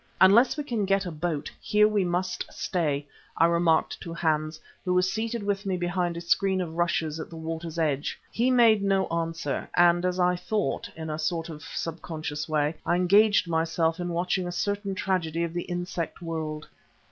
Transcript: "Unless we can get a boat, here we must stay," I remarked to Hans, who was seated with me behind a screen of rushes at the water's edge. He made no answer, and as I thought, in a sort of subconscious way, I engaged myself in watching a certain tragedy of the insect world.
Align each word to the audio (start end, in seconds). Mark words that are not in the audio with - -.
"Unless 0.19 0.57
we 0.57 0.63
can 0.63 0.83
get 0.85 1.05
a 1.05 1.11
boat, 1.11 1.51
here 1.61 1.87
we 1.87 2.03
must 2.03 2.47
stay," 2.51 3.07
I 3.37 3.45
remarked 3.45 4.01
to 4.01 4.15
Hans, 4.15 4.59
who 4.83 4.95
was 4.95 5.11
seated 5.13 5.43
with 5.43 5.63
me 5.63 5.77
behind 5.77 6.17
a 6.17 6.21
screen 6.21 6.59
of 6.59 6.73
rushes 6.73 7.19
at 7.19 7.29
the 7.29 7.35
water's 7.35 7.77
edge. 7.77 8.19
He 8.31 8.49
made 8.49 8.81
no 8.81 9.05
answer, 9.09 9.69
and 9.75 10.03
as 10.03 10.19
I 10.19 10.35
thought, 10.37 10.89
in 10.95 11.11
a 11.11 11.19
sort 11.19 11.49
of 11.49 11.61
subconscious 11.61 12.49
way, 12.49 12.77
I 12.83 12.95
engaged 12.95 13.47
myself 13.47 13.99
in 13.99 14.09
watching 14.09 14.47
a 14.47 14.51
certain 14.51 14.95
tragedy 14.95 15.43
of 15.43 15.53
the 15.53 15.65
insect 15.65 16.19
world. 16.19 16.67